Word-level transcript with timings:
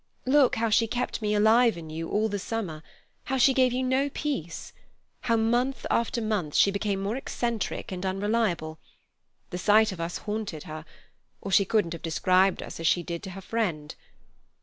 Look 0.25 0.55
how 0.55 0.69
she 0.71 0.87
kept 0.87 1.21
me 1.21 1.35
alive 1.35 1.77
in 1.77 1.91
you 1.91 2.09
all 2.09 2.27
the 2.27 2.39
summer; 2.39 2.81
how 3.25 3.37
she 3.37 3.53
gave 3.53 3.71
you 3.71 3.83
no 3.83 4.09
peace; 4.09 4.73
how 5.19 5.35
month 5.35 5.85
after 5.91 6.23
month 6.23 6.55
she 6.55 6.71
became 6.71 6.99
more 6.99 7.15
eccentric 7.15 7.91
and 7.91 8.03
unreliable. 8.03 8.79
The 9.51 9.59
sight 9.59 9.91
of 9.91 10.01
us 10.01 10.17
haunted 10.17 10.63
her—or 10.63 11.51
she 11.51 11.65
couldn't 11.65 11.93
have 11.93 12.01
described 12.01 12.63
us 12.63 12.79
as 12.79 12.87
she 12.87 13.03
did 13.03 13.21
to 13.21 13.29
her 13.37 13.41
friend. 13.41 13.93